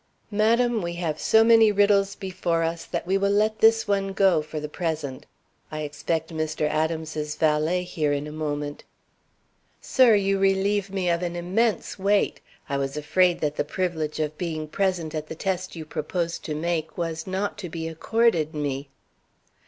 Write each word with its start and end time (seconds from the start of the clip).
"Madam, 0.31 0.81
we 0.81 0.93
have 0.93 1.19
so 1.19 1.43
many 1.43 1.71
riddles 1.71 2.15
before 2.15 2.63
us 2.63 2.85
that 2.85 3.05
we 3.05 3.19
will 3.19 3.29
let 3.29 3.59
this 3.59 3.87
one 3.87 4.13
go 4.13 4.41
for 4.41 4.59
the 4.59 4.67
present. 4.67 5.27
I 5.71 5.81
expect 5.81 6.33
Mr. 6.33 6.67
Adams's 6.67 7.35
valet 7.35 7.83
here 7.83 8.11
in 8.11 8.25
a 8.25 8.31
moment." 8.31 8.83
"Sir, 9.79 10.15
you 10.15 10.39
relieve 10.39 10.89
me 10.89 11.07
of 11.11 11.21
an 11.21 11.35
immense 11.35 11.99
weight. 11.99 12.41
I 12.67 12.77
was 12.79 12.97
afraid 12.97 13.41
that 13.41 13.57
the 13.57 13.63
privilege 13.63 14.19
of 14.19 14.39
being 14.39 14.67
present 14.67 15.13
at 15.13 15.27
the 15.27 15.35
test 15.35 15.75
you 15.75 15.85
propose 15.85 16.39
to 16.39 16.55
make 16.55 16.97
was 16.97 17.27
not 17.27 17.59
to 17.59 17.69
be 17.69 17.87
accorded 17.87 18.55
me." 18.55 18.89